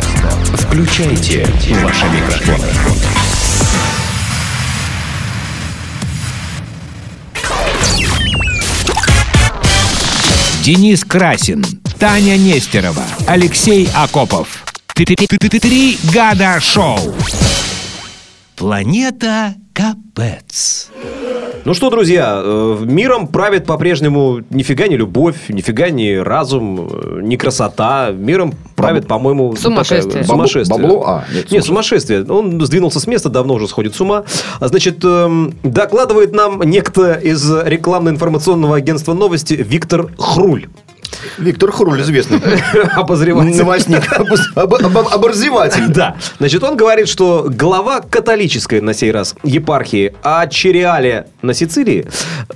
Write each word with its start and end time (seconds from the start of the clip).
Включайте 0.00 1.46
ваши 1.82 2.04
микрофоны. 2.06 2.68
Денис 10.62 11.04
Красин, 11.04 11.64
Таня 11.98 12.36
Нестерова, 12.38 13.04
Алексей 13.26 13.88
Акопов. 13.94 14.64
Три 14.94 15.98
года 16.12 16.58
шоу. 16.60 16.98
Планета 18.56 19.54
Капец. 19.74 20.88
Ну 21.64 21.72
что, 21.72 21.88
друзья, 21.88 22.42
э, 22.44 22.78
миром 22.84 23.26
правит 23.26 23.64
по-прежнему 23.64 24.40
нифига 24.50 24.86
не 24.86 24.98
любовь, 24.98 25.48
нифига 25.48 25.88
не 25.88 26.18
разум, 26.18 26.90
э, 26.92 27.20
не 27.22 27.38
красота. 27.38 28.10
Миром 28.10 28.52
правит, 28.76 29.06
по-моему... 29.06 29.56
Сумасшествие. 29.56 30.10
такая- 30.10 30.24
сумасшествие. 30.24 30.78
Бабло? 30.82 31.04
А, 31.06 31.24
нет, 31.32 31.50
Нет, 31.50 31.64
сумасшествие. 31.64 32.24
Он 32.24 32.60
сдвинулся 32.60 33.00
с 33.00 33.06
места, 33.06 33.30
давно 33.30 33.54
уже 33.54 33.66
сходит 33.66 33.94
с 33.94 34.00
ума. 34.02 34.24
А, 34.60 34.68
Значит, 34.68 35.02
эм, 35.04 35.54
докладывает 35.62 36.32
нам 36.34 36.60
некто 36.64 37.14
из 37.14 37.50
рекламно-информационного 37.50 38.76
агентства 38.76 39.14
новости 39.14 39.54
Виктор 39.54 40.10
Хруль. 40.18 40.66
Виктор 41.38 41.70
Хруль, 41.72 42.00
известный 42.00 42.38
Обозреватель. 42.94 43.56
новостник, 43.56 44.12
об- 44.12 44.74
об- 44.74 44.74
об- 44.74 45.08
оборзеватель. 45.08 45.88
Да. 45.88 46.16
Значит, 46.38 46.62
он 46.62 46.76
говорит, 46.76 47.08
что 47.08 47.46
глава 47.48 48.00
католической 48.00 48.80
на 48.80 48.94
сей 48.94 49.10
раз 49.10 49.34
епархии 49.42 50.14
Ачериале 50.22 51.26
на 51.42 51.54
Сицилии, 51.54 52.06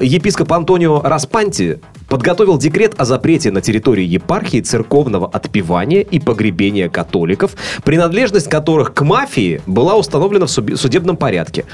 епископ 0.01 0.53
Антонио 0.53 1.01
Распанти, 1.03 1.79
подготовил 2.09 2.59
декрет 2.59 2.95
о 2.97 3.05
запрете 3.05 3.51
на 3.51 3.61
территории 3.61 4.05
епархии 4.05 4.61
церковного 4.61 5.29
отпевания 5.29 6.01
и 6.01 6.19
погребения 6.19 6.89
католиков, 6.89 7.53
принадлежность 7.85 8.49
которых 8.49 8.95
к 8.95 9.03
мафии 9.03 9.61
была 9.67 9.95
установлена 9.95 10.47
в 10.47 10.49
судебном 10.51 11.17
порядке. 11.17 11.65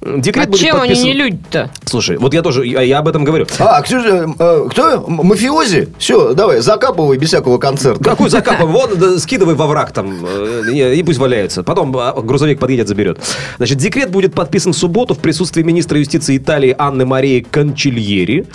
Декрет 0.00 0.46
А 0.46 0.50
будет 0.50 0.60
чем 0.60 0.76
они 0.80 0.94
подписан- 0.94 1.04
не 1.04 1.12
люди-то? 1.12 1.70
Слушай, 1.84 2.16
вот 2.18 2.34
я 2.34 2.42
тоже, 2.42 2.66
я, 2.66 2.82
я 2.82 2.98
об 2.98 3.08
этом 3.08 3.24
говорю. 3.24 3.46
А, 3.58 3.80
Ксюша, 3.82 4.28
э, 4.38 4.68
кто? 4.70 5.04
Мафиози? 5.06 5.88
Все, 5.98 6.34
давай, 6.34 6.60
закапывай 6.60 7.16
без 7.16 7.28
всякого 7.28 7.58
концерта. 7.58 8.02
Какой 8.02 8.28
закапывай? 8.30 8.72
Вон, 8.72 8.98
да, 8.98 9.18
скидывай 9.18 9.54
во 9.54 9.66
враг 9.66 9.92
там, 9.92 10.26
э, 10.26 10.94
и 10.94 11.02
пусть 11.02 11.18
валяются. 11.18 11.62
Потом 11.62 11.96
а, 11.96 12.12
грузовик 12.20 12.58
подъедет, 12.58 12.88
заберет. 12.88 13.20
Значит, 13.58 13.78
декрет 13.78 14.10
будет 14.10 14.34
подписан 14.34 14.72
в 14.72 14.76
субботу 14.76 15.14
в 15.14 15.18
присутствии 15.18 15.62
министра 15.62 15.98
юстиции 15.98 16.36
Италии 16.36 16.74
Анны 16.76 17.06
Марии 17.06 17.46
Кончильери. 17.48 18.46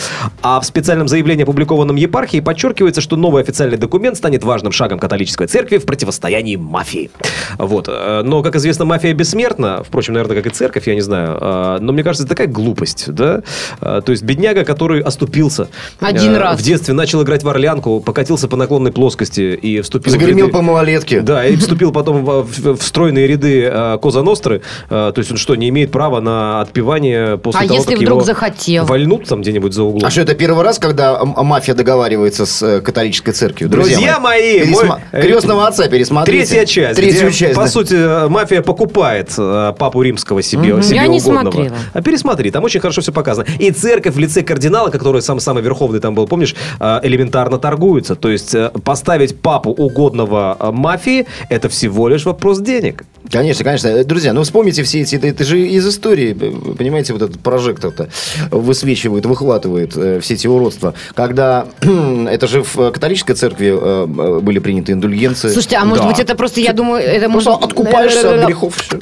А 0.42 0.60
в 0.60 0.66
специальном 0.66 1.08
заявлении, 1.08 1.29
опубликованном 1.38 1.96
епархией, 1.96 2.42
подчеркивается, 2.44 3.02
что 3.02 3.16
новый 3.16 3.44
официальный 3.44 3.78
документ 3.78 4.18
станет 4.18 4.44
важным 4.44 4.72
шагом 4.72 5.00
католической 5.00 5.48
церкви 5.48 5.78
в 5.78 5.86
противостоянии 5.86 6.56
мафии. 6.56 7.12
Вот. 7.58 7.88
Э, 7.90 8.22
Но, 8.24 8.42
как 8.44 8.56
известно, 8.56 8.86
мафия 8.86 9.14
бессмертна. 9.14 9.84
Впрочем, 9.84 10.14
наверное, 10.14 10.36
как 10.38 10.48
и 10.48 10.50
церковь, 10.50 10.88
я 10.88 10.96
не 10.96 11.02
знаю. 11.02 11.38
Э, 11.40 11.78
Но 11.82 11.94
мне 11.94 12.04
кажется, 12.04 12.24
это 12.24 12.30
такая 12.36 12.48
глупость, 12.48 13.12
да? 13.12 13.42
Э, 13.82 14.02
То 14.06 14.12
есть 14.12 14.24
бедняга, 14.24 14.64
который 14.66 15.02
оступился. 15.02 15.68
Один 16.00 16.36
раз. 16.36 16.60
В 16.60 16.64
детстве 16.64 16.94
начал 16.94 17.24
играть 17.24 17.44
в 17.44 17.50
орлянку, 17.50 18.00
покатился 18.00 18.48
по 18.48 18.58
наклонной 18.58 18.92
плоскости 18.92 19.42
и 19.56 19.82
вступил 19.82 20.12
в 20.14 20.18
Загремел 20.20 20.48
ряды- 20.48 20.52
по 20.52 20.62
малолетке. 20.62 21.22
Да, 21.22 21.46
и 21.46 21.56
вступил 21.56 21.92
потом 21.92 22.24
в, 22.26 22.44
в- 22.44 22.78
в 22.78 22.82
стройные 22.84 23.28
ряды 23.28 23.72
Коза 24.02 24.22
Ностры. 24.24 24.62
То 24.90 25.14
есть 25.16 25.32
он 25.32 25.38
что, 25.38 25.56
не 25.56 25.70
имеет 25.70 25.92
права 25.92 26.20
на 26.22 26.62
отпевание 26.62 27.38
после 27.38 27.62
А 27.66 27.68
того, 27.68 27.84
как 27.84 28.00
его 28.02 28.20
захотел? 28.22 28.86
вольнут 28.86 29.26
там 29.28 29.42
где-нибудь 29.42 29.74
за 29.74 29.84
углом? 29.84 30.06
А 30.06 30.10
что, 30.10 30.22
это 30.22 30.36
первый 30.36 30.64
раз, 30.64 30.80
когда 30.80 31.19
мафия 31.26 31.74
договаривается 31.76 32.46
с 32.46 32.62
э, 32.62 32.82
католической 32.82 33.32
церковью? 33.32 33.70
Друзья 33.70 34.20
мои, 34.20 34.62
Пересма- 34.62 35.00
мой- 35.12 35.22
Крестного 35.22 35.68
отца 35.68 35.88
пересмотрите. 35.88 36.46
Третья 36.46 36.66
часть, 36.66 36.96
Третью 36.96 37.28
где, 37.30 37.38
часть, 37.38 37.56
по 37.56 37.64
да. 37.64 37.68
сути, 37.68 37.94
э, 37.96 38.28
мафия 38.28 38.62
покупает 38.62 39.32
э, 39.38 39.74
папу 39.78 40.02
римского 40.02 40.42
себе, 40.42 40.82
себе 40.82 40.96
Я 40.96 41.08
не 41.08 41.20
угодного. 41.20 41.52
смотрела. 41.52 41.78
А 41.94 42.02
пересмотри, 42.02 42.52
там 42.52 42.64
очень 42.64 42.80
хорошо 42.80 43.02
все 43.02 43.12
показано. 43.12 43.46
И 43.60 43.72
церковь 43.72 44.16
в 44.16 44.20
лице 44.20 44.42
кардинала, 44.42 44.90
который 44.90 45.22
сам 45.22 45.40
самый 45.40 45.64
верховный 45.64 46.00
там 46.00 46.16
был, 46.16 46.28
помнишь, 46.28 46.56
э, 46.80 47.00
элементарно 47.04 47.58
торгуется. 47.58 48.16
То 48.16 48.30
есть 48.30 48.54
э, 48.56 48.72
поставить 48.84 49.40
папу 49.40 49.72
угодного 49.72 50.58
э, 50.60 50.72
мафии, 50.72 51.26
это 51.50 51.70
всего 51.70 52.08
лишь 52.10 52.26
вопрос 52.26 52.60
денег. 52.60 53.04
Конечно, 53.32 53.64
конечно. 53.64 53.88
Э, 53.90 54.04
Друзья, 54.04 54.34
ну 54.34 54.44
вспомните 54.44 54.84
все 54.84 55.02
эти... 55.02 55.16
Это, 55.16 55.28
это 55.28 55.44
же 55.44 55.60
из 55.60 55.88
истории, 55.88 56.32
э, 56.40 56.76
понимаете, 56.76 57.14
вот 57.14 57.22
этот 57.22 57.40
прожектор-то 57.40 58.10
высвечивает, 58.52 59.26
выхватывает 59.26 59.96
э, 59.96 60.20
все 60.20 60.34
эти 60.36 60.48
уродства. 60.48 60.94
Когда... 61.16 61.66
это 61.82 62.48
же 62.48 62.64
в 62.64 62.78
э, 62.80 62.92
католической 62.92 63.34
церкви 63.34 63.68
э, 63.68 64.08
э, 64.08 64.40
были 64.40 64.60
приняты 64.60 64.92
индульгенции. 64.94 65.50
Слушайте, 65.50 65.78
а 65.78 65.86
может 65.86 66.04
Да. 66.04 66.10
быть 66.10 66.20
это 66.20 66.36
просто, 66.36 66.60
я 66.62 66.74
думаю, 66.74 67.02
это 67.04 67.30
Просто 67.30 67.50
может... 67.52 67.64
откупаешься 67.64 68.36
от 68.42 68.46
грехов. 68.48 68.76
всё. 68.76 69.00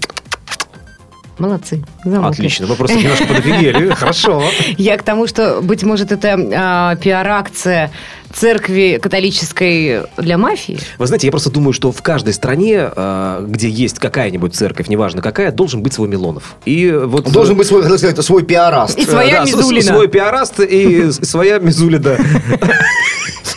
Молодцы. 1.37 1.83
замолкли. 2.03 2.39
Отлично, 2.39 2.65
вы 2.65 2.75
просто 2.75 2.97
немножко 2.99 3.25
подофигели. 3.27 3.89
Хорошо. 3.93 4.43
Я 4.77 4.97
к 4.97 5.03
тому, 5.03 5.27
что, 5.27 5.61
быть 5.61 5.83
может, 5.83 6.11
это 6.11 6.35
а, 6.55 6.95
пиар-акция 6.95 7.91
церкви 8.33 8.99
католической 9.01 10.03
для 10.17 10.37
мафии. 10.37 10.79
Вы 10.97 11.07
знаете, 11.07 11.27
я 11.27 11.31
просто 11.31 11.49
думаю, 11.49 11.73
что 11.73 11.91
в 11.91 12.01
каждой 12.01 12.33
стране, 12.33 12.89
э, 12.95 13.45
где 13.47 13.69
есть 13.69 13.99
какая-нибудь 13.99 14.55
церковь, 14.55 14.87
неважно 14.87 15.21
какая, 15.21 15.51
должен 15.51 15.81
быть 15.81 15.93
свой 15.93 16.07
Милонов. 16.07 16.55
И 16.65 16.91
вот 16.91 17.31
Должен 17.31 17.55
быть 17.57 17.67
свой, 17.67 17.83
так 17.83 17.97
сказать, 17.97 18.23
свой 18.25 18.43
пиараст. 18.43 18.97
И 18.97 19.05
своя 19.05 19.39
да, 19.39 19.45
Мизулина. 19.45 19.81
Свой 19.93 20.07
пиараст 20.07 20.59
и 20.59 21.11
своя 21.11 21.59
Мизулина. 21.59 22.17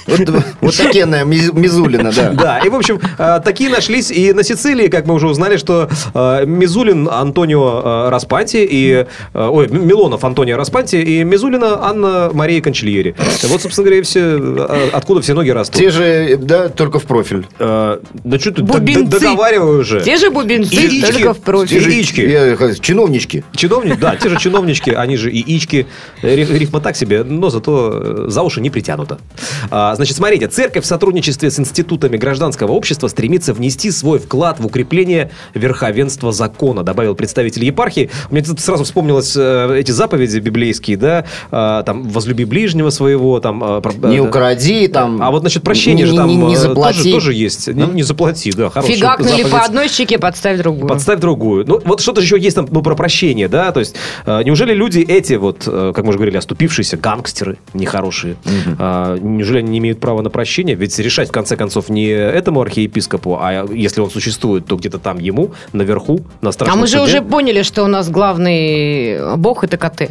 Вот, 0.07 0.29
вот 0.61 0.77
такенная 0.77 1.25
Миз- 1.25 1.53
Мизулина, 1.53 2.11
да. 2.11 2.31
Да, 2.33 2.59
и, 2.59 2.69
в 2.69 2.75
общем, 2.75 2.99
э, 3.19 3.41
такие 3.45 3.71
нашлись 3.71 4.11
и 4.11 4.33
на 4.33 4.43
Сицилии, 4.43 4.89
как 4.89 5.07
мы 5.07 5.15
уже 5.15 5.29
узнали, 5.29 5.57
что 5.57 5.89
э, 6.15 6.47
Мизулин 6.47 7.09
Антонио 7.09 8.07
э, 8.07 8.09
Распанти 8.11 8.67
и... 8.69 9.07
э, 9.35 9.49
Ой, 9.49 9.69
Милонов 9.69 10.25
Антонио 10.25 10.57
Распанти 10.57 10.97
и 10.97 11.23
Мизулина 11.23 11.85
Анна 11.85 12.31
Мария 12.33 12.61
Кончильери. 12.61 13.15
Вот, 13.45 13.63
собственно 13.63 13.85
говоря, 13.85 14.01
и 14.01 14.03
все, 14.03 14.21
э, 14.21 14.60
откуда 14.65 15.21
все 15.21 15.35
ноги 15.35 15.51
растут. 15.51 15.77
Те 15.77 15.91
же, 15.91 16.37
да, 16.41 16.69
только 16.69 16.99
в 16.99 17.05
профиль. 17.05 17.47
Э, 17.59 17.99
Да 18.25 18.39
что 18.39 18.53
ты 18.53 18.63
Бубенцы. 18.63 19.19
договаривай 19.21 19.81
уже. 19.81 20.01
Те 20.03 20.17
же 20.17 20.31
бубенцы, 20.31 20.75
Яички. 20.75 21.13
только 21.13 21.35
в 21.35 21.41
профиль. 21.41 21.69
Те 21.79 21.81
же 21.81 21.91
яички. 21.91 22.21
Я, 22.21 22.47
э, 22.55 22.75
чиновнички. 22.81 23.45
Чиновники, 23.55 23.97
да, 24.01 24.17
те 24.17 24.29
же 24.29 24.37
чиновнички, 24.39 24.91
они 24.91 25.17
же 25.17 25.31
и 25.31 25.57
ички. 25.57 25.87
Ри- 26.23 26.45
Рифма 26.45 26.81
так 26.81 26.97
себе, 26.97 27.25
но 27.25 27.51
зато 27.51 27.91
э, 27.93 28.25
за 28.29 28.43
уши 28.43 28.61
не 28.61 28.71
притянуто. 28.71 29.19
А, 29.71 29.95
Значит, 29.95 30.17
смотрите, 30.17 30.47
церковь 30.49 30.85
в 30.85 30.87
сотрудничестве 30.87 31.51
с 31.51 31.59
институтами 31.59 32.17
гражданского 32.17 32.73
общества 32.73 33.09
стремится 33.09 33.53
внести 33.55 33.91
свой 33.91 34.19
вклад 34.19 34.61
в 34.61 34.67
укрепление 34.67 35.31
верховенства 35.55 36.33
закона, 36.33 36.83
добавил 36.83 37.15
представитель 37.15 37.65
епархии. 37.65 38.11
Мне 38.31 38.43
тут 38.43 38.61
сразу 38.61 38.85
вспомнилось 38.85 39.35
э, 39.37 39.77
эти 39.79 39.91
заповеди 39.93 40.39
библейские, 40.39 40.97
да, 40.97 41.25
там, 41.51 42.05
возлюби 42.09 42.45
ближнего 42.45 42.91
своего, 42.91 43.41
там... 43.41 43.59
Не 44.03 44.17
э, 44.19 44.23
укради, 44.51 44.89
там. 44.89 45.23
А 45.23 45.31
вот, 45.31 45.41
значит, 45.41 45.63
прощение 45.63 46.05
не- 46.05 46.11
же 46.11 46.17
там 46.17 46.29
не, 46.29 46.37
не 46.37 46.55
э, 46.55 46.57
заплати. 46.57 46.99
тоже, 46.99 47.13
тоже 47.13 47.35
есть. 47.35 47.69
Не, 47.69 47.87
не 47.87 48.03
заплати, 48.03 48.53
да, 48.53 48.71
хорошая 48.71 48.97
Фигакнули 48.97 49.45
по 49.45 49.61
одной 49.61 49.89
щеке, 49.89 50.19
подставь 50.19 50.59
другую. 50.59 50.89
Подставь 50.89 51.21
другую. 51.21 51.65
Ну, 51.67 51.81
вот 51.85 52.01
что-то 52.01 52.21
еще 52.21 52.39
есть 52.39 52.57
там 52.57 52.69
ну, 52.71 52.83
про 52.83 52.95
прощение, 52.95 53.49
да? 53.49 53.73
То 53.73 53.81
есть, 53.81 53.95
э, 54.27 54.43
неужели 54.45 54.75
люди 54.75 55.01
эти, 55.01 55.35
вот, 55.35 55.65
э, 55.67 55.93
как 55.95 56.05
мы 56.05 56.11
уже 56.11 56.19
говорили, 56.19 56.37
оступившиеся 56.37 56.97
гангстеры 56.97 57.59
нехорошие, 57.75 58.37
э, 58.45 59.19
неужели 59.21 59.59
они 59.59 59.71
не 59.71 59.79
имеют 59.79 60.01
права 60.01 60.23
на 60.23 60.31
прощение? 60.31 60.77
Ведь 60.77 60.99
решать, 60.99 61.29
в 61.29 61.33
конце 61.33 61.57
концов, 61.57 61.89
не 61.89 62.09
этому 62.09 62.61
архиепископу, 62.61 63.39
а 63.41 63.67
если 63.73 64.01
он 64.01 64.11
существует, 64.11 64.67
то 64.67 64.77
где-то 64.77 64.99
там 64.99 65.19
ему, 65.19 65.53
наверху, 65.73 66.21
на 66.41 66.51
А 66.51 66.53
страшном 66.53 66.81
мы 66.81 66.87
же 66.87 66.99
суде. 66.99 67.05
уже 67.05 67.23
поняли, 67.23 67.63
что 67.63 67.85
у 67.85 67.87
нас 67.87 68.09
главный 68.11 69.37
бог 69.37 69.65
это 69.65 69.77
КТ. 69.77 70.11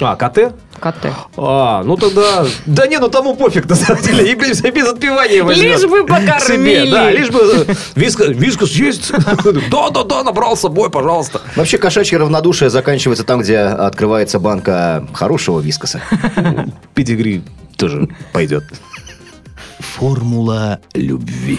А, 0.00 0.14
КТ? 0.16 0.54
КТ. 0.80 1.12
А, 1.36 1.82
ну 1.82 1.96
тогда... 1.96 2.46
Да 2.66 2.86
не, 2.86 2.98
ну 2.98 3.08
тому 3.08 3.34
пофиг, 3.34 3.68
на 3.68 3.74
самом 3.74 4.00
деле. 4.02 4.30
И 4.30 4.34
без, 4.34 4.60
без 4.62 4.88
отпевания 4.88 5.42
возьмет 5.42 5.80
Лишь 5.80 5.90
бы 5.90 6.06
покормили. 6.06 6.84
Себе, 6.84 6.90
да, 6.90 7.10
лишь 7.10 7.30
бы... 7.30 7.40
э, 7.68 7.74
Вискас, 7.96 8.28
вискас 8.28 8.70
есть? 8.70 9.12
Да-да-да, 9.70 10.22
набрал 10.22 10.56
с 10.56 10.60
собой, 10.60 10.90
пожалуйста. 10.90 11.40
Вообще 11.56 11.78
кошачье 11.78 12.18
равнодушие 12.18 12.70
заканчивается 12.70 13.24
там, 13.24 13.40
где 13.40 13.58
открывается 13.58 14.38
банка 14.38 15.06
хорошего 15.14 15.58
вискоса. 15.60 16.00
Педигри 16.94 17.42
тоже 17.76 18.08
пойдет. 18.32 18.64
Формула 19.80 20.80
любви. 20.94 21.58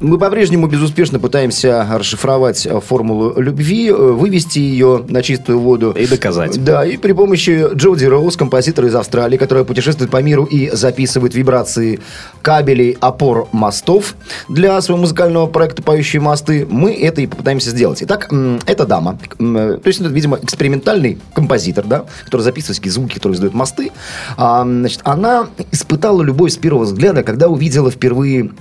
Мы 0.00 0.18
по-прежнему 0.18 0.66
безуспешно 0.66 1.18
пытаемся 1.18 1.86
расшифровать 1.90 2.66
э, 2.66 2.80
формулу 2.80 3.38
любви, 3.38 3.90
э, 3.90 3.92
вывести 3.92 4.58
ее 4.58 5.04
на 5.06 5.22
чистую 5.22 5.60
воду. 5.60 5.90
И 5.90 6.06
доказать. 6.06 6.62
Да, 6.64 6.86
и 6.86 6.96
при 6.96 7.12
помощи 7.12 7.66
Джоди 7.74 8.06
Роуз, 8.06 8.36
композитора 8.36 8.88
из 8.88 8.94
Австралии, 8.94 9.36
которая 9.36 9.64
путешествует 9.64 10.10
по 10.10 10.22
миру 10.22 10.44
и 10.44 10.70
записывает 10.70 11.34
вибрации 11.34 12.00
кабелей 12.40 12.96
опор 13.00 13.48
мостов 13.52 14.14
для 14.48 14.80
своего 14.80 15.02
музыкального 15.02 15.46
проекта 15.46 15.82
«Поющие 15.82 16.22
мосты», 16.22 16.66
мы 16.70 16.92
это 16.92 17.20
и 17.20 17.26
попытаемся 17.26 17.68
сделать. 17.68 18.02
Итак, 18.02 18.32
эта 18.64 18.86
дама, 18.86 19.18
э, 19.38 19.78
то 19.82 19.86
есть 19.86 20.00
видимо, 20.00 20.38
экспериментальный 20.42 21.18
композитор, 21.34 21.84
да, 21.84 22.06
который 22.24 22.40
записывает 22.40 22.78
такие 22.78 22.92
звуки, 22.92 23.14
которые 23.14 23.36
издают 23.36 23.52
мосты. 23.52 23.92
А, 24.38 24.64
значит, 24.64 25.00
она 25.04 25.48
испытала 25.72 26.22
любовь 26.22 26.52
с 26.52 26.56
первого 26.56 26.84
взгляда, 26.84 27.22
когда 27.22 27.48
увидела 27.48 27.90
впервые 27.90 28.52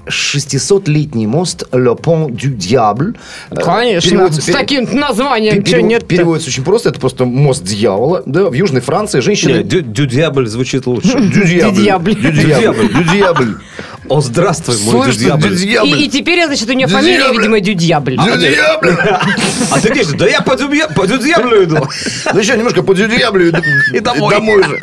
600-летний 1.10 1.28
мост 1.28 1.64
Le 1.72 1.96
Pont 1.96 2.30
du 2.30 2.56
Diable. 2.56 3.16
Э, 3.52 3.56
Конечно, 3.56 4.10
переводится- 4.10 4.42
с 4.42 4.46
таким 4.54 4.88
названием, 5.00 5.64
пере- 5.64 5.84
нет 5.84 6.08
Переводится 6.08 6.50
очень 6.50 6.64
просто, 6.64 6.90
это 6.90 7.00
просто 7.00 7.26
мост 7.26 7.64
дьявола. 7.64 8.24
Да, 8.26 8.46
в 8.50 8.54
Южной 8.54 8.82
Франции 8.82 9.20
женщины... 9.20 9.64
Дю- 9.64 9.82
дюдябль 9.82 10.48
звучит 10.48 10.86
лучше. 10.88 11.20
Дю 11.20 11.44
Дюдьябль. 11.44 12.16
Дюдьябль. 12.16 12.88
Дюдьябль. 12.94 13.56
О, 14.08 14.22
здравствуй, 14.22 14.76
мой 14.86 15.08
ты, 15.08 15.14
дюдьябль. 15.14 15.54
И, 15.54 16.06
и 16.06 16.10
теперь, 16.10 16.44
значит, 16.46 16.70
у 16.70 16.74
нее 16.74 16.88
фамилия, 16.88 17.32
видимо, 17.32 17.60
Дюдьябль. 17.60 18.18
Дюдьябль. 18.18 18.98
А 19.72 19.80
ты 19.80 19.90
где 19.90 20.04
же? 20.04 20.16
Да 20.16 20.28
я 20.28 20.42
по 20.42 20.56
дюдяблю 20.56 21.64
иду. 21.64 21.78
Ну 22.34 22.40
еще 22.40 22.58
немножко 22.58 22.82
по 22.84 22.94
дюдьяблю 22.96 23.50
и, 23.50 23.54
И 23.98 24.00
домой. 24.00 24.34
домой 24.34 24.64
же. 24.64 24.80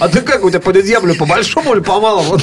А 0.00 0.08
ты 0.08 0.20
как 0.20 0.44
у 0.44 0.50
тебя 0.50 0.60
по 0.60 0.72
дюдяблю? 0.72 1.14
По 1.16 1.24
большому 1.24 1.72
или 1.74 1.80
по 1.80 1.98
малому? 1.98 2.38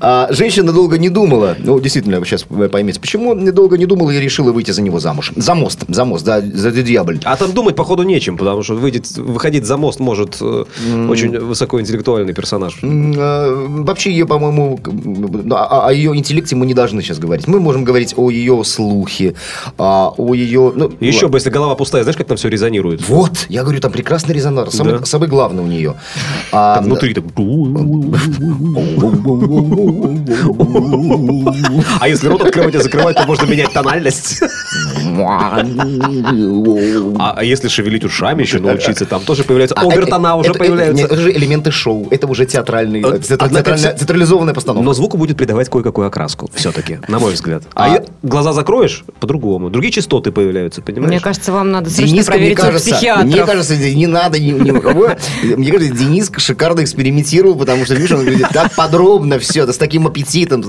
А 0.00 0.28
женщина 0.30 0.72
долго 0.72 0.98
не 0.98 1.10
думала, 1.10 1.56
ну, 1.58 1.78
действительно, 1.78 2.24
сейчас 2.24 2.44
поймете, 2.72 3.00
почему 3.00 3.34
недолго 3.34 3.76
не 3.76 3.86
думала 3.86 4.10
и 4.10 4.18
решила 4.20 4.50
выйти 4.50 4.70
за 4.70 4.82
него 4.82 4.98
замуж. 4.98 5.32
За 5.36 5.54
мост, 5.54 5.80
за 5.88 6.04
мост, 6.04 6.24
за, 6.24 6.40
за 6.40 6.70
дьяволь. 6.70 7.20
А 7.24 7.36
там 7.36 7.52
думать, 7.52 7.76
походу, 7.76 8.02
нечем, 8.02 8.38
потому 8.38 8.62
что 8.62 8.74
выйдет, 8.74 9.10
выходить 9.16 9.66
за 9.66 9.76
мост 9.76 10.00
может 10.00 10.38
э, 10.40 10.64
очень 11.08 11.38
высокоинтеллектуальный 11.38 12.32
персонаж. 12.32 12.78
М, 12.82 13.12
э, 13.14 13.82
Вообще 13.84 14.10
ее, 14.10 14.26
по-моему, 14.26 14.80
о, 15.50 15.88
о 15.88 15.92
ее 15.92 16.16
интеллекте 16.16 16.56
мы 16.56 16.64
не 16.66 16.74
должны 16.74 17.02
сейчас 17.02 17.18
говорить. 17.18 17.46
Мы 17.46 17.60
можем 17.60 17.84
говорить 17.84 18.14
о 18.16 18.30
ее 18.30 18.64
слухе, 18.64 19.34
а, 19.76 20.12
о 20.16 20.34
ее... 20.34 20.72
Ну, 20.74 20.90
Еще 21.00 21.26
ладно. 21.26 21.28
бы, 21.28 21.38
если 21.38 21.50
голова 21.50 21.74
пустая, 21.74 22.04
знаешь, 22.04 22.16
как 22.16 22.26
там 22.26 22.36
все 22.38 22.48
резонирует? 22.48 23.06
Вот, 23.08 23.46
я 23.48 23.62
говорю, 23.62 23.80
там 23.80 23.92
прекрасный 23.92 24.34
резонанс. 24.34 24.74
Самый, 24.74 24.98
Да. 24.98 25.04
самый 25.04 25.28
главный 25.28 25.62
у 25.62 25.66
нее. 25.66 25.94
А, 26.52 26.76
Там 26.76 26.84
внутри 26.84 27.12
так... 27.14 27.24
А 32.00 32.08
если 32.08 32.28
рот 32.28 32.42
открывать 32.42 32.74
и 32.74 32.78
закрывать, 32.78 33.16
то 33.16 33.26
можно 33.26 33.46
менять 33.46 33.72
тональность. 33.72 34.40
А, 37.18 37.34
а 37.36 37.44
если 37.44 37.68
шевелить 37.68 38.04
ушами 38.04 38.42
еще 38.42 38.58
научиться, 38.58 39.06
там 39.06 39.22
тоже 39.22 39.44
появляются... 39.44 39.74
А, 39.76 39.82
Обертона 39.82 40.28
это- 40.28 40.36
уже 40.36 40.54
появляются. 40.54 41.04
Это 41.04 41.16
же 41.16 41.32
элементы 41.32 41.70
шоу. 41.70 42.06
Это 42.10 42.26
уже 42.26 42.46
театральный, 42.46 43.02
театрализованная 43.02 44.54
постановка. 44.54 44.84
Но 44.84 44.92
звуку 44.92 45.16
будет 45.16 45.36
придавать 45.36 45.68
кое-какую 45.68 46.06
окраску, 46.06 46.50
все-таки, 46.54 46.98
на 47.08 47.18
мой 47.18 47.32
взгляд. 47.32 47.62
А, 47.74 47.94
А- 47.96 48.04
глаза 48.22 48.52
закроешь 48.52 49.04
по-другому. 49.20 49.70
Другие 49.70 49.92
частоты 49.92 50.32
появляются, 50.32 50.82
понимаешь? 50.82 51.10
Мне 51.10 51.20
кажется, 51.20 51.52
вам 51.52 51.70
надо 51.70 51.90
срочно 51.90 52.24
проверить 52.24 52.58
психиатров. 52.58 53.26
мне 53.26 53.44
кажется, 53.44 53.76
не 53.76 54.06
надо 54.06 54.38
ни, 54.38 54.70
у 54.70 54.80
кого. 54.80 55.10
Мне 55.42 55.70
кажется, 55.72 55.94
Денис 55.94 56.30
шикарно 56.36 56.82
экспериментировал, 56.82 57.56
потому 57.56 57.84
что, 57.84 57.94
видишь, 57.94 58.12
он 58.12 58.20
говорит 58.24 58.46
так 58.52 58.74
подробно 58.74 59.38
все, 59.38 59.66
таким 59.80 60.06
аппетитом, 60.06 60.64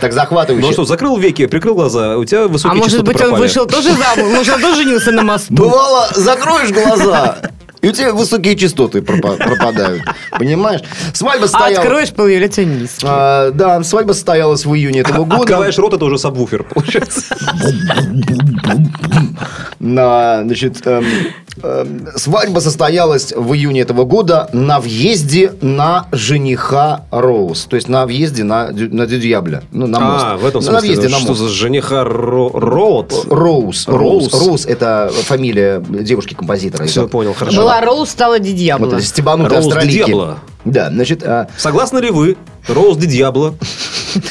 так 0.00 0.12
захватывающе. 0.12 0.66
Ну 0.66 0.70
а 0.70 0.72
что, 0.74 0.84
закрыл 0.84 1.16
веки, 1.16 1.46
прикрыл 1.46 1.74
глаза, 1.74 2.18
у 2.18 2.24
тебя 2.26 2.44
А 2.44 2.48
высокие 2.48 2.76
может 2.76 2.90
частоты 2.92 3.06
быть, 3.12 3.16
он 3.22 3.28
пропали. 3.28 3.42
вышел 3.42 3.66
тоже 3.66 3.88
замуж? 3.94 4.32
Может, 4.36 4.54
он 4.56 4.60
тоже 4.60 4.82
женился 4.82 5.12
на 5.12 5.22
мосту? 5.22 5.54
Бывало, 5.54 6.08
закроешь 6.14 6.70
глаза, 6.70 7.38
и 7.80 7.88
у 7.88 7.92
тебя 7.92 8.12
высокие 8.12 8.56
частоты 8.56 8.98
пропа- 9.00 9.36
пропадают. 9.38 10.02
Понимаешь? 10.38 10.82
Свадьба 11.14 11.46
А 11.46 11.48
стояла... 11.48 11.82
откроешь, 11.82 12.10
появляется 12.10 12.64
низкий. 12.64 13.06
А, 13.08 13.50
да, 13.52 13.82
свадьба 13.82 14.12
состоялась 14.12 14.66
в 14.66 14.74
июне 14.74 15.00
этого 15.00 15.24
года. 15.24 15.36
Открываешь 15.42 15.78
рот, 15.78 15.94
это 15.94 16.04
уже 16.04 16.18
сабвуфер, 16.18 16.64
получается. 16.64 17.22
На, 19.78 20.42
значит, 20.44 20.86
эм, 20.86 21.06
свадьба 22.16 22.60
состоялась 22.60 23.32
в 23.36 23.52
июне 23.54 23.80
этого 23.82 24.04
года 24.04 24.48
на 24.52 24.80
въезде 24.80 25.52
на 25.60 26.06
жениха 26.12 27.02
Роуз. 27.10 27.64
То 27.66 27.76
есть 27.76 27.88
на 27.88 28.06
въезде 28.06 28.44
на, 28.44 28.70
дю- 28.72 28.92
на 28.94 29.06
Дюдьябля. 29.06 29.62
Ну, 29.72 29.86
на 29.86 30.00
мост. 30.00 30.24
А, 30.28 30.36
в 30.36 30.46
этом 30.46 30.62
Ну, 30.64 30.72
На 30.72 30.80
въезде 30.80 31.08
смысле. 31.08 31.16
на 31.16 31.18
Что 31.20 31.28
мост. 31.28 31.40
за 31.40 31.48
жениха 31.48 32.02
Ро- 32.04 32.50
Роуд? 32.58 33.12
Роуз. 33.30 33.86
Роуз. 33.88 33.88
Роуз. 33.88 34.32
Роуз– 34.46 34.66
это 34.66 35.10
фамилия 35.24 35.80
девушки-композитора. 35.80 36.86
Все, 36.86 37.08
понял, 37.08 37.34
хорошо. 37.34 37.60
Была 37.60 37.80
Роуз, 37.80 38.08
стала 38.10 38.38
Дидьябла. 38.38 38.86
Вот 38.86 38.96
де 38.96 39.56
австралийки. 39.56 40.14
Да, 40.64 40.90
значит, 40.90 41.22
а, 41.24 41.48
Согласны 41.56 41.98
ли 42.00 42.10
вы, 42.10 42.36
Роуз 42.68 42.96
де 42.96 43.06
Диабло, 43.06 43.54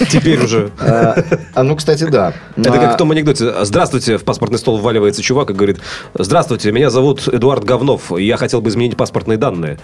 теперь 0.09 0.43
уже... 0.43 0.71
а, 0.79 1.15
а, 1.55 1.63
ну, 1.63 1.75
кстати, 1.75 2.03
да. 2.05 2.33
Это 2.55 2.73
А, 2.73 2.77
как 2.77 2.93
в 2.93 2.97
том 2.97 3.11
анекдоте. 3.11 3.53
Здравствуйте, 3.65 4.17
в 4.17 4.23
паспортный 4.23 4.59
стол 4.59 4.77
вваливается 4.77 5.21
чувак 5.21 5.49
и 5.49 5.53
говорит, 5.53 5.79
здравствуйте, 6.13 6.71
меня 6.71 6.89
зовут 6.89 7.27
Эдуард 7.27 7.63
Говнов, 7.63 8.11
я 8.17 8.37
хотел 8.37 8.61
бы 8.61 8.69
изменить 8.69 8.95
паспортные 8.95 9.37
данные. 9.37 9.77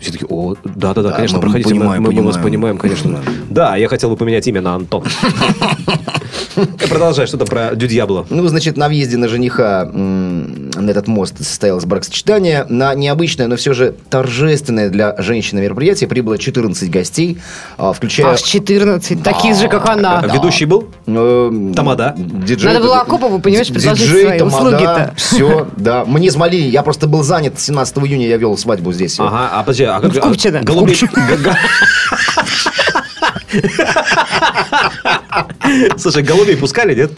Все 0.00 0.12
таки 0.12 0.24
о, 0.28 0.54
да-да-да, 0.64 1.10
Да, 1.10 1.16
конечно, 1.16 1.38
проходите, 1.38 1.74
мы- 1.74 1.80
понимаем, 1.80 2.02
мы, 2.02 2.12
мы 2.12 2.22
вас 2.22 2.36
понимаем. 2.38 2.78
конечно. 2.78 3.20
Да, 3.50 3.76
я 3.76 3.88
хотел 3.88 4.10
бы 4.10 4.16
поменять 4.16 4.46
имя 4.48 4.60
на 4.62 4.74
Антон. 4.74 5.04
Продолжай, 6.88 7.26
что 7.26 7.38
там 7.38 7.46
про 7.48 7.74
Дюдьябло. 7.74 8.26
Ну, 8.30 8.46
значит, 8.48 8.76
на 8.76 8.88
въезде 8.88 9.16
на 9.16 9.28
жениха 9.28 9.90
на 10.76 10.90
этот 10.90 11.06
мост 11.06 11.36
состоялось 11.38 11.84
бракосочетание. 11.84 12.66
На 12.68 12.94
необычное, 12.94 13.46
но 13.46 13.56
все 13.56 13.72
же 13.72 13.94
торжественное 14.10 14.90
для 14.90 15.14
женщины 15.18 15.60
мероприятие 15.60 16.08
прибыло 16.08 16.38
14 16.38 16.90
гостей, 16.90 17.38
а, 17.78 17.92
включая... 17.92 18.28
Аж 18.28 18.42
14, 18.42 19.22
таких 19.22 19.56
же, 19.56 19.68
как 19.68 19.88
она. 19.88 20.22
Ведущий 20.32 20.64
был? 20.64 20.88
э, 21.06 21.72
Тамада? 21.74 22.14
диджей- 22.16 22.66
Надо 22.72 22.80
было 22.80 23.00
Акопову, 23.00 23.38
понимаешь, 23.38 23.68
предложить 23.68 24.06
диджей, 24.06 24.26
свои 24.26 24.38
тамада, 24.38 24.56
услуги-то. 24.56 25.14
Все, 25.16 25.68
да. 25.76 26.04
Мне 26.04 26.30
звали, 26.30 26.56
я 26.56 26.82
просто 26.82 27.06
был 27.06 27.22
занят. 27.22 27.58
17 27.60 27.98
июня 27.98 28.26
я 28.28 28.36
вел 28.36 28.56
свадьбу 28.56 28.92
здесь. 28.92 29.18
Ага, 29.18 29.48
а 29.52 29.60
подожди, 29.60 29.84
а 29.84 30.00
как 30.00 30.10
В 30.10 30.14
же- 30.14 30.20
а 30.20 30.28
Купчино. 30.28 30.58
Голубей- 30.62 30.92
Слушай, 35.98 36.22
голубей 36.22 36.56
пускали, 36.56 36.94
нет? 36.94 37.12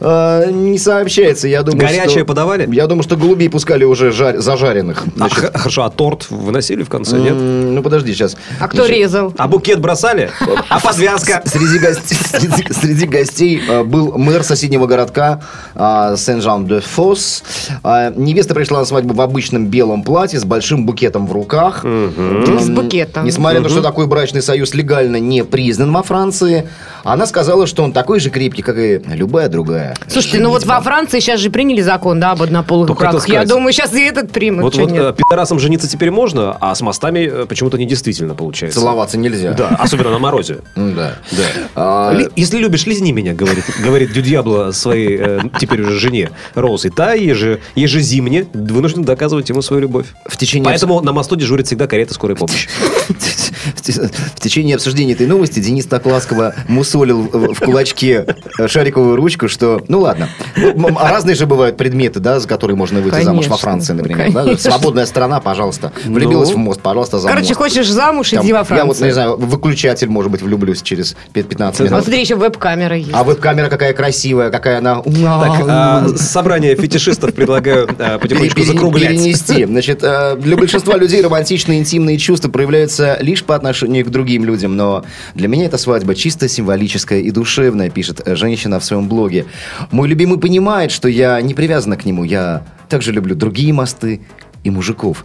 А, 0.00 0.44
не 0.50 0.78
сообщается, 0.78 1.48
я 1.48 1.62
думаю, 1.62 1.86
Горячее 1.86 2.08
что- 2.18 2.24
подавали? 2.26 2.68
Я 2.74 2.86
думаю, 2.86 3.02
что 3.02 3.16
голубей 3.16 3.48
пускали 3.48 3.84
уже 3.84 4.10
жар- 4.10 4.38
зажаренных. 4.38 5.04
А, 5.06 5.10
Значит, 5.16 5.38
х- 5.38 5.50
хорошо, 5.58 5.84
а 5.84 5.90
торт 5.90 6.30
выносили 6.30 6.82
в 6.82 6.88
конце, 6.88 7.16
нет? 7.18 7.32
м, 7.32 7.74
ну, 7.74 7.82
подожди, 7.82 8.12
сейчас. 8.12 8.36
А 8.60 8.68
кто 8.68 8.84
резал? 8.86 9.32
А 9.38 9.48
букет 9.48 9.80
бросали? 9.80 10.30
А 10.68 10.80
подвязка? 10.80 11.42
Среди 11.46 11.78
гостей, 11.78 12.16
среди, 12.16 12.72
среди 12.72 13.06
гостей 13.06 13.62
э, 13.68 13.82
был 13.84 14.18
мэр 14.18 14.42
соседнего 14.44 14.86
городка 14.86 15.40
э, 15.74 16.14
Сен-Жан-де-Фос. 16.18 17.42
Э, 17.82 18.12
невеста 18.14 18.54
пришла 18.54 18.80
на 18.80 18.84
свадьбу 18.84 19.14
в 19.14 19.20
обычном 19.20 19.66
белом 19.66 20.02
платье 20.02 20.38
с 20.38 20.44
большим 20.44 20.84
букетом 20.86 21.26
в 21.26 21.32
руках. 21.32 21.84
М, 21.84 22.58
С 22.60 22.68
букетом. 22.68 23.24
Несмотря 23.24 23.60
на 23.60 23.64
то, 23.68 23.70
что 23.70 23.82
такой 23.82 24.06
брачный 24.06 24.42
союз 24.42 24.74
легально 24.74 25.16
не 25.20 25.42
признан 25.44 25.92
во 25.92 26.02
Франции, 26.02 26.68
она 27.04 27.26
сказала, 27.26 27.66
что 27.66 27.82
он 27.82 27.92
такой 27.92 28.20
же 28.20 28.30
крепкий, 28.30 28.62
как 28.62 28.76
и 28.78 29.00
любая 29.06 29.48
другая. 29.48 29.85
Слушайте, 30.08 30.40
ну 30.40 30.50
вот 30.50 30.64
во 30.64 30.80
Франции 30.80 31.20
сейчас 31.20 31.40
же 31.40 31.50
приняли 31.50 31.80
закон, 31.82 32.20
да, 32.20 32.32
об 32.32 32.42
однополых 32.42 32.88
Только 32.88 33.00
браках. 33.02 33.28
Я 33.28 33.44
думаю, 33.44 33.72
сейчас 33.72 33.92
и 33.94 34.02
этот 34.02 34.30
примут. 34.32 34.62
Вот, 34.64 34.76
вот 34.76 34.90
нет? 34.90 35.02
э, 35.02 35.12
пидорасам 35.16 35.58
жениться 35.58 35.88
теперь 35.88 36.10
можно, 36.10 36.56
а 36.60 36.74
с 36.74 36.80
мостами 36.80 37.20
э, 37.20 37.46
почему-то 37.46 37.78
недействительно 37.78 38.34
получается. 38.34 38.80
Целоваться 38.80 39.18
нельзя. 39.18 39.52
Да, 39.52 39.68
особенно 39.78 40.10
на 40.10 40.18
морозе. 40.18 40.58
М, 40.74 40.94
Да. 40.96 41.14
Да. 41.32 41.44
А, 41.74 42.12
Ли- 42.14 42.28
Если 42.36 42.58
любишь, 42.58 42.86
лизни 42.86 43.12
меня, 43.12 43.34
говорит, 43.34 43.64
говорит 43.82 44.12
Дюдьябло 44.12 44.70
своей 44.72 45.16
э, 45.20 45.40
теперь 45.60 45.82
уже 45.82 45.98
жене 45.98 46.30
Роуз. 46.54 46.84
И 46.84 46.90
та 46.90 47.12
еже, 47.14 47.60
ежезимне 47.74 48.46
вынуждена 48.54 49.04
доказывать 49.04 49.48
ему 49.48 49.62
свою 49.62 49.82
любовь. 49.82 50.06
В 50.26 50.36
течение 50.36 50.64
Поэтому 50.64 51.00
на 51.00 51.12
мосту 51.12 51.36
дежурит 51.36 51.66
всегда 51.66 51.86
карета 51.86 52.14
скорой 52.14 52.36
помощи. 52.36 52.68
В 53.08 53.80
те- 53.82 53.92
В 54.36 54.40
течение 54.40 54.74
обсуждения 54.76 55.12
этой 55.14 55.26
новости 55.26 55.60
Денис 55.60 55.86
так 55.86 56.06
ласково 56.06 56.54
мусолил 56.68 57.22
в 57.32 57.58
кулачке 57.60 58.26
э, 58.58 58.68
шариковую 58.68 59.16
ручку, 59.16 59.48
что... 59.48 59.82
Ну 59.88 60.00
ладно. 60.00 60.28
Ну, 60.56 60.96
а 60.98 61.10
Разные 61.10 61.34
же 61.36 61.46
бывают 61.46 61.76
предметы, 61.76 62.20
да, 62.20 62.40
за 62.40 62.48
которые 62.48 62.76
можно 62.76 63.00
выйти 63.00 63.22
замуж 63.22 63.46
во 63.48 63.56
Франции, 63.56 63.92
например. 63.92 64.58
Свободная 64.58 65.06
страна, 65.06 65.40
пожалуйста. 65.40 65.92
Влюбилась 66.04 66.50
в 66.50 66.56
мост, 66.56 66.80
пожалуйста, 66.80 67.18
за 67.18 67.28
Короче, 67.28 67.54
хочешь 67.54 67.88
замуж, 67.88 68.30
Там, 68.30 68.44
иди 68.44 68.52
во 68.52 68.58
Я 68.58 68.62
вот, 68.62 68.68
Францию. 68.68 69.06
не 69.06 69.12
знаю, 69.12 69.36
выключатель, 69.36 70.08
может 70.08 70.30
быть, 70.30 70.42
влюблюсь 70.42 70.82
через 70.82 71.16
15 71.32 71.80
Вот 71.80 71.88
минут. 71.88 72.02
смотри, 72.04 72.20
еще 72.20 72.36
веб-камера 72.36 72.96
есть. 72.96 73.10
А 73.12 73.24
веб-камера 73.24 73.68
какая 73.68 73.92
красивая, 73.92 74.50
какая 74.50 74.78
она... 74.78 75.02
Так, 75.02 75.64
а, 75.68 76.08
собрание 76.16 76.74
фетишистов 76.76 77.34
предлагаю 77.34 77.88
э, 77.98 78.18
потихонечку 78.18 78.62
закруглять. 78.62 79.10
перенести. 79.10 79.64
Значит, 79.64 80.00
э, 80.02 80.36
для 80.36 80.56
большинства 80.56 80.96
людей 80.96 81.22
романтичные 81.22 81.78
интимные 81.78 82.18
чувства 82.18 82.48
проявляются 82.50 82.95
лишь 83.20 83.44
по 83.44 83.54
отношению 83.54 84.04
к 84.04 84.10
другим 84.10 84.44
людям, 84.44 84.76
но 84.76 85.04
для 85.34 85.48
меня 85.48 85.66
эта 85.66 85.78
свадьба 85.78 86.14
чисто 86.14 86.48
символическая 86.48 87.20
и 87.20 87.30
душевная, 87.30 87.90
пишет 87.90 88.22
женщина 88.26 88.80
в 88.80 88.84
своем 88.84 89.08
блоге. 89.08 89.46
Мой 89.90 90.08
любимый 90.08 90.38
понимает, 90.38 90.90
что 90.90 91.08
я 91.08 91.40
не 91.40 91.54
привязана 91.54 91.96
к 91.96 92.04
нему, 92.04 92.24
я 92.24 92.64
также 92.88 93.12
люблю 93.12 93.34
другие 93.34 93.72
мосты 93.72 94.20
и 94.64 94.70
мужиков. 94.70 95.24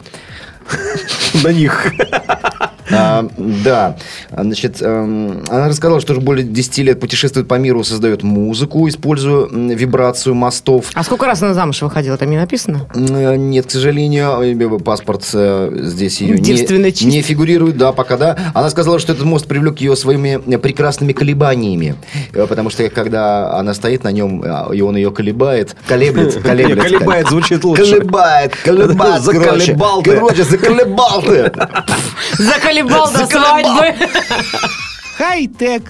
На 1.44 1.51
них. 1.51 1.94
А, 2.93 3.27
да, 3.38 3.98
значит, 4.36 4.81
эм, 4.81 5.43
она 5.50 5.67
рассказала, 5.67 6.00
что 6.01 6.13
уже 6.13 6.21
более 6.21 6.45
10 6.45 6.77
лет 6.79 7.00
путешествует 7.00 7.48
по 7.48 7.55
миру, 7.55 7.83
создает 7.83 8.24
музыку, 8.24 8.88
используя 8.88 9.48
вибрацию 9.50 10.36
мостов. 10.36 10.88
А 10.93 11.03
сколько 11.03 11.25
раз 11.25 11.41
она 11.41 11.53
замуж 11.53 11.81
выходила, 11.81 12.17
там 12.17 12.29
не 12.29 12.38
написано? 12.38 12.88
М, 12.95 13.50
Нет, 13.50 13.65
к 13.67 13.71
сожалению, 13.71 14.41
э, 14.41 14.79
паспорт 14.79 15.27
э, 15.33 15.71
здесь 15.81 16.21
ее 16.21 16.38
Девственно 16.38 16.86
не, 16.86 16.93
чист. 16.93 17.12
не 17.12 17.21
фигурирует, 17.21 17.77
да, 17.77 17.91
пока 17.91 18.17
да. 18.17 18.38
Она 18.53 18.69
сказала, 18.69 19.00
что 19.00 19.13
этот 19.13 19.25
мост 19.25 19.48
привлек 19.48 19.79
ее 19.81 19.95
своими 19.95 20.39
э, 20.45 20.57
прекрасными 20.57 21.13
колебаниями, 21.13 21.95
Э, 22.33 22.45
потому 22.48 22.69
что 22.69 22.89
когда 22.89 23.53
она 23.57 23.74
стоит 23.74 24.03
на 24.03 24.12
нем, 24.12 24.43
э, 24.43 24.75
и 24.75 24.81
он 24.81 24.95
ее 24.95 25.12
колебает, 25.12 25.75
колеблет, 25.88 26.41
колеблет. 26.41 26.83
Колебает 26.83 27.27
звучит 27.29 27.63
лучше. 27.63 27.83
Колебает, 27.83 28.55
колебает, 28.55 29.21
Заколебал 29.24 30.01
ты. 30.01 30.12
Короче, 30.12 30.43
заколебал 30.43 31.21
ты. 31.21 31.51
Заколебал 32.38 32.81
до 32.90 33.26
свадьбы. 33.28 33.96
Хай-тек. 35.18 35.84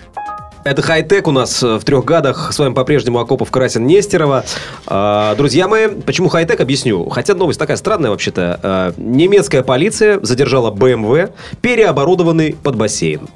Это 0.63 0.81
хай-тек 0.83 1.27
у 1.27 1.31
нас 1.31 1.63
э, 1.63 1.77
в 1.79 1.83
трех 1.83 2.05
гадах. 2.05 2.53
С 2.53 2.59
вами 2.59 2.73
по-прежнему 2.73 3.19
Акопов, 3.19 3.49
Красин, 3.49 3.87
Нестерова. 3.87 4.43
А, 4.85 5.33
Друзья 5.35 5.67
мои, 5.67 5.87
почему 5.87 6.29
хай-тек, 6.29 6.59
объясню. 6.61 7.09
Хотя 7.09 7.33
новость 7.33 7.57
такая 7.57 7.77
странная 7.77 8.11
вообще-то. 8.11 8.59
А, 8.61 8.93
Немецкая 8.97 9.63
полиция 9.63 10.19
задержала 10.21 10.69
БМВ, 10.69 11.31
переоборудованный 11.61 12.55
под 12.61 12.75
бассейн. 12.75 13.27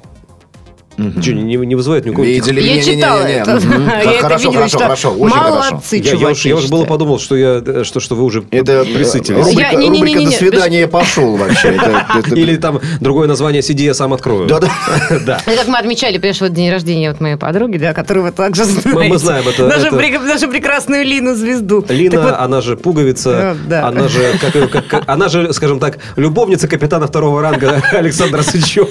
Че, 1.22 1.34
не, 1.34 1.56
не 1.56 1.74
вызывает 1.74 2.04
никакого... 2.06 2.24
Видели? 2.26 2.60
Я 2.60 2.66
Не-не-не-не-не. 2.76 2.96
читала 3.02 3.20
это. 3.20 3.54
Мгм. 3.56 3.86
Я 3.88 4.02
это 4.12 4.22
Хорошо, 4.22 4.38
видела, 4.48 4.54
хорошо, 4.54 4.68
что 4.68 4.78
хорошо, 4.78 5.10
очень 5.10 5.34
хорошо. 5.36 5.70
Молодцы, 5.70 5.96
Я, 5.96 6.12
я 6.14 6.30
я 6.50 6.56
уже 6.56 6.68
было 6.68 6.84
подумал, 6.84 7.18
что, 7.18 7.36
я, 7.36 7.62
э, 7.66 7.84
что, 7.84 8.00
что 8.00 8.14
вы 8.14 8.24
уже 8.24 8.44
Это 8.50 8.72
э, 8.72 8.84
присытились. 8.94 9.44
рубрика, 9.46 9.60
Я- 9.60 9.72
не-не-не-не-не. 9.74 10.14
рубрика 10.14 10.30
«До 10.30 10.36
свидания, 10.36 10.80
я 10.80 10.88
пошел» 10.88 11.36
вообще. 11.36 11.68
Это- 11.76 12.06
это- 12.18 12.34
Или 12.34 12.56
там 12.56 12.80
другое 13.00 13.28
название 13.28 13.62
«Сиди, 13.62 13.84
я 13.84 13.94
сам 13.94 14.12
открою». 14.14 14.46
Да-да. 14.46 14.70
Да. 15.26 15.40
Это 15.46 15.56
как 15.56 15.68
мы 15.68 15.78
отмечали, 15.78 16.18
понимаешь, 16.18 16.40
вот 16.40 16.52
день 16.52 16.70
рождения 16.70 17.10
вот 17.10 17.20
моей 17.20 17.36
подруги, 17.36 17.76
да, 17.78 17.92
которую 17.92 18.24
вы 18.26 18.32
также 18.32 18.64
знаете. 18.64 19.08
мы 19.12 19.18
знаем, 19.18 19.44
это- 19.48 19.66
Нашу, 19.68 19.86
это- 19.88 19.96
прек- 19.96 20.24
нашу 20.26 20.48
прекрасную 20.48 21.04
Лину 21.04 21.34
Звезду. 21.34 21.84
Лина, 21.88 22.20
вот, 22.22 22.34
она 22.38 22.60
же 22.60 22.76
пуговица, 22.76 23.56
да. 23.68 23.86
она 23.88 24.08
же, 24.08 24.32
как- 24.40 24.86
как- 24.88 25.02
она 25.06 25.28
же, 25.28 25.52
скажем 25.52 25.78
так, 25.78 25.98
любовница 26.16 26.68
капитана 26.68 27.06
второго 27.06 27.42
ранга 27.42 27.82
Александра 27.92 28.42
Сычева. 28.42 28.88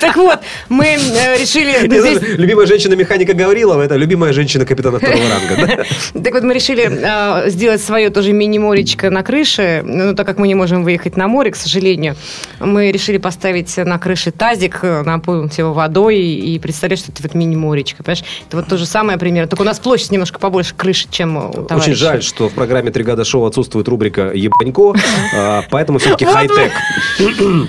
так 0.00 0.16
вот, 0.16 0.35
мы 0.68 0.84
э, 0.86 1.38
решили... 1.38 1.86
Здесь- 1.86 2.38
Любимая 2.38 2.66
женщина-механика 2.66 3.34
Гаврилова, 3.34 3.82
это 3.82 3.96
любимая 3.96 4.32
женщина 4.32 4.64
капитана 4.64 4.98
второго 4.98 5.22
ранга. 5.28 5.84
да? 6.12 6.20
Так 6.20 6.34
вот, 6.34 6.42
мы 6.42 6.54
решили 6.54 6.88
э, 6.90 7.50
сделать 7.50 7.82
свое 7.82 8.10
тоже 8.10 8.32
мини-моречко 8.32 9.10
на 9.10 9.22
крыше. 9.22 9.82
Ну, 9.84 10.14
так 10.14 10.26
как 10.26 10.38
мы 10.38 10.48
не 10.48 10.54
можем 10.54 10.84
выехать 10.84 11.16
на 11.16 11.28
море, 11.28 11.50
к 11.50 11.56
сожалению, 11.56 12.16
мы 12.60 12.90
решили 12.92 13.18
поставить 13.18 13.76
на 13.76 13.98
крыше 13.98 14.30
тазик, 14.30 14.80
э, 14.82 15.02
наполнить 15.02 15.58
его 15.58 15.72
водой 15.72 16.18
и 16.18 16.58
представлять, 16.58 16.98
что 16.98 17.12
это 17.12 17.22
вот 17.22 17.34
мини-моречко. 17.34 18.02
Понимаешь? 18.02 18.24
Это 18.48 18.56
вот 18.58 18.66
то 18.68 18.76
же 18.76 18.86
самое 18.86 19.18
примерно. 19.18 19.48
Только 19.48 19.62
у 19.62 19.66
нас 19.66 19.78
площадь 19.78 20.10
немножко 20.10 20.38
побольше 20.38 20.74
крыши, 20.74 21.06
чем 21.10 21.36
у 21.36 21.50
товарища. 21.52 21.90
Очень 21.90 21.94
жаль, 21.94 22.22
что 22.22 22.48
в 22.48 22.52
программе 22.52 22.90
«Три 22.90 23.04
года 23.04 23.24
шоу» 23.24 23.44
отсутствует 23.46 23.88
рубрика 23.88 24.32
«Ебанько», 24.34 24.94
а, 25.34 25.62
поэтому 25.70 25.98
все-таки 25.98 26.24
Вот 26.24 26.34
хай-тек. 26.34 26.72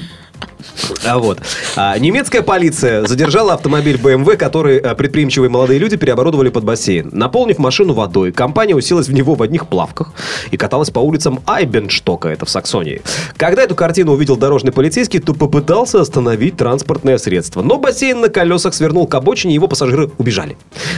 А 1.05 1.17
вот. 1.19 1.39
А, 1.75 1.97
немецкая 1.97 2.41
полиция 2.41 3.05
задержала 3.05 3.53
автомобиль 3.53 3.97
BMW, 3.97 4.37
который 4.37 4.79
а, 4.79 4.95
предприимчивые 4.95 5.49
молодые 5.49 5.79
люди 5.79 5.97
переоборудовали 5.97 6.49
под 6.49 6.63
бассейн. 6.63 7.09
Наполнив 7.11 7.57
машину 7.59 7.93
водой, 7.93 8.31
компания 8.31 8.75
уселась 8.75 9.07
в 9.07 9.13
него 9.13 9.35
в 9.35 9.41
одних 9.41 9.67
плавках 9.67 10.13
и 10.51 10.57
каталась 10.57 10.89
по 10.89 10.99
улицам 10.99 11.41
Айбенштока, 11.45 12.29
это 12.29 12.45
в 12.45 12.49
Саксонии. 12.49 13.01
Когда 13.37 13.63
эту 13.63 13.75
картину 13.75 14.13
увидел 14.13 14.37
дорожный 14.37 14.71
полицейский, 14.71 15.19
то 15.19 15.33
попытался 15.33 16.01
остановить 16.01 16.57
транспортное 16.57 17.17
средство. 17.17 17.61
Но 17.61 17.77
бассейн 17.77 18.19
на 18.21 18.29
колесах 18.29 18.73
свернул 18.73 19.07
к 19.07 19.15
обочине, 19.15 19.53
и 19.53 19.55
его 19.55 19.67
пассажиры 19.67 20.11
убежали. 20.17 20.57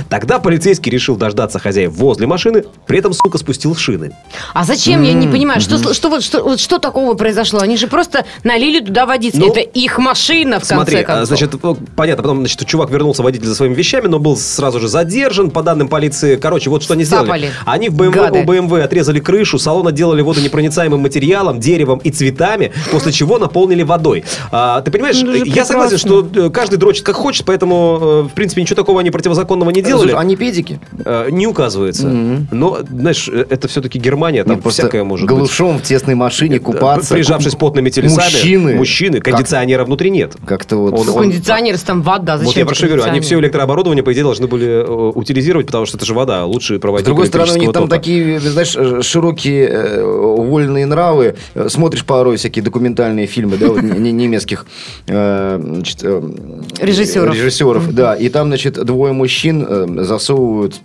Тогда 0.10 0.40
полицейский 0.40 0.92
решил 0.92 1.16
дождаться 1.16 1.60
хозяев 1.60 1.94
возле 1.94 2.28
машины, 2.28 2.64
при 2.88 3.00
этом, 3.00 3.14
сука, 3.14 3.38
спустил 3.38 3.76
шины. 3.76 4.12
А 4.54 4.64
зачем? 4.64 5.04
Я 5.04 5.14
не 5.14 5.28
понимаю, 5.28 5.62
что, 5.62 5.94
что, 5.94 6.10
вот, 6.10 6.24
что, 6.24 6.44
вот 6.44 6.60
что 6.60 6.80
такого 6.80 7.14
произошло? 7.14 7.60
Они 7.60 7.78
же 7.78 7.88
просто 7.88 8.26
налили 8.44 8.80
туда 8.84 9.06
водицы. 9.06 9.38
Ну, 9.38 9.49
это 9.52 9.60
их 9.62 9.98
машина, 9.98 10.60
в 10.60 10.66
Смотри, 10.66 10.98
конце 10.98 11.06
концов. 11.06 11.24
а, 11.24 11.26
значит, 11.26 11.64
ну, 11.64 11.78
понятно, 11.96 12.24
потом, 12.24 12.40
значит, 12.40 12.66
чувак 12.66 12.90
вернулся 12.90 13.24
водитель 13.24 13.46
за 13.48 13.56
своими 13.56 13.74
вещами, 13.76 14.08
но 14.08 14.20
был 14.20 14.36
сразу 14.38 14.80
же 14.80 14.88
задержан, 14.88 15.52
по 15.52 15.62
данным 15.64 15.88
полиции. 15.88 16.36
Короче, 16.36 16.70
вот 16.70 16.84
что 16.84 16.94
они 16.94 17.04
сделали. 17.04 17.26
Сцапали. 17.26 17.50
Они 17.66 17.90
в 17.90 17.96
BMW, 17.96 18.12
Гады. 18.12 18.40
у 18.40 18.44
BMW 18.44 18.82
отрезали 18.82 19.20
крышу, 19.20 19.60
салон 19.60 19.88
отделали 19.88 20.22
водонепроницаемым 20.22 21.00
материалом, 21.02 21.60
деревом 21.60 22.00
и 22.00 22.12
цветами, 22.12 22.72
после 22.92 23.12
чего 23.12 23.38
наполнили 23.38 23.84
водой. 23.84 24.24
А, 24.52 24.82
ты 24.82 24.92
понимаешь, 24.92 25.22
Ну, 25.22 25.32
это 25.34 25.46
же 25.46 25.52
я 25.52 25.66
согласен, 25.66 25.98
что 25.98 26.28
э, 26.36 26.50
каждый 26.50 26.78
дрочит 26.78 27.04
как 27.06 27.16
хочет, 27.16 27.46
поэтому, 27.46 28.00
э, 28.02 28.22
в 28.24 28.34
принципе, 28.34 28.62
ничего 28.62 28.76
такого 28.76 29.00
они 29.00 29.12
противозаконного 29.12 29.70
не 29.72 29.82
делали. 29.82 30.12
Слушай, 30.12 30.22
Они 30.22 30.36
педики. 30.36 30.80
Э, 31.06 31.28
Не 31.32 31.48
указывается. 31.48 32.08
Но, 32.08 32.80
знаешь, 32.90 33.30
э, 33.32 33.46
это 33.50 33.68
все-таки 33.68 34.00
Германия, 34.00 34.44
там 34.44 34.56
Нет, 34.58 34.68
всякое 34.74 35.04
может 35.04 35.28
быть. 35.28 35.36
голышом 35.36 35.78
в 35.80 35.84
тесной 35.84 36.16
машине 36.16 36.60
купаться. 36.60 37.14
Прижавшись 37.14 37.56
потными 37.56 37.90
телесами. 37.90 38.24
Мужчины. 38.24 38.76
Мужчины. 38.76 39.20
Кондиционера 39.40 39.86
внутри 39.86 40.10
нет. 40.10 40.36
Как-то 40.46 40.78
вот... 40.78 40.94
Он- 40.94 41.10
он- 41.10 41.22
Кондиционер, 41.24 41.78
там 41.80 42.02
вода. 42.02 42.38
Зачем 42.38 42.48
вот 42.48 42.58
я 42.58 42.66
про 42.66 42.76
что 42.76 42.88
говорю, 42.88 43.04
они 43.04 43.20
все 43.20 43.40
электрооборудование, 43.40 44.04
по 44.04 44.14
идее, 44.14 44.24
должны 44.24 44.48
были 44.48 44.68
э, 44.68 45.12
утилизировать, 45.16 45.66
потому 45.68 45.86
что 45.86 45.98
это 45.98 46.06
же 46.06 46.14
вода, 46.14 46.46
лучше 46.46 46.78
С 46.78 46.80
проводить 46.82 47.06
другой 47.06 47.28
стороны, 47.28 47.54
у 47.54 47.58
них 47.58 47.72
там 47.72 47.88
такие, 47.88 48.40
знаешь, 48.40 48.76
э, 48.76 49.02
широкие 49.02 49.68
э, 49.68 50.04
вольные 50.04 50.86
нравы. 50.86 51.36
Э, 51.56 51.68
Смотришь 51.70 52.06
порой 52.06 52.38
всякие 52.38 52.64
документальные 52.64 53.28
фильмы, 53.28 53.58
да, 53.58 53.68
вот, 53.68 53.82
немецких 53.82 54.66
э, 55.08 55.60
значит, 55.64 56.00
э, 56.04 56.22
Режиссеров. 56.80 57.34
режиссеров, 57.34 57.94
да. 57.94 58.16
И 58.16 58.30
там, 58.30 58.48
значит, 58.48 58.74
двое 58.84 59.14
мужчин 59.14 59.66
э, 59.68 60.04
засовывают 60.04 60.76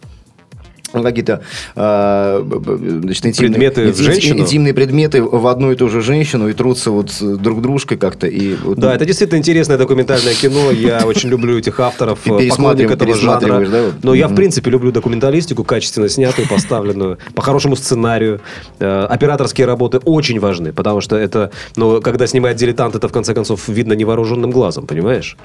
какие-то 1.02 1.42
э, 1.74 2.40
б- 2.42 2.58
б- 2.58 3.00
значит, 3.02 3.26
интимные, 3.26 3.50
Предметы 3.50 3.92
в 3.92 4.00
интим- 4.00 4.38
интимные 4.38 4.74
предметы 4.74 5.22
в 5.22 5.46
одну 5.46 5.72
и 5.72 5.74
ту 5.76 5.88
же 5.88 6.00
женщину 6.02 6.48
и 6.48 6.52
трутся 6.52 6.90
вот 6.90 7.10
друг 7.20 7.60
дружкой 7.62 7.98
как-то. 7.98 8.26
И 8.26 8.54
вот, 8.56 8.78
Да, 8.78 8.94
это 8.94 9.04
действительно 9.06 9.38
интересное 9.38 9.76
документальное 9.78 10.34
кино. 10.34 10.70
Я 10.70 11.06
очень 11.06 11.28
люблю 11.28 11.58
этих 11.58 11.80
авторов, 11.80 12.18
э, 12.26 12.48
поклонник 12.48 12.90
этого 12.90 13.14
жанра. 13.14 13.66
да? 13.68 13.84
Но 14.02 14.14
я, 14.14 14.28
в 14.28 14.34
принципе, 14.34 14.70
люблю 14.70 14.92
документалистику, 14.92 15.64
качественно 15.64 16.08
снятую, 16.08 16.48
поставленную, 16.48 17.18
по 17.34 17.42
хорошему 17.42 17.76
сценарию. 17.76 18.40
Э, 18.80 19.06
Операторские 19.08 19.66
работы 19.66 19.98
очень 19.98 20.38
важны, 20.40 20.72
потому 20.72 21.00
что 21.00 21.16
это, 21.16 21.50
ну, 21.76 22.00
когда 22.00 22.26
снимает 22.26 22.56
дилетант, 22.56 22.94
это, 22.94 23.08
в 23.08 23.12
конце 23.12 23.34
концов, 23.34 23.68
видно 23.68 23.92
невооруженным 23.94 24.50
глазом, 24.50 24.86
понимаешь? 24.86 25.36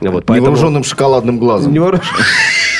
Вот, 0.00 0.24
поэтому- 0.24 0.36
невооруженным 0.36 0.84
шоколадным 0.84 1.38
глазом. 1.38 1.72
Невооруженным. 1.72 2.10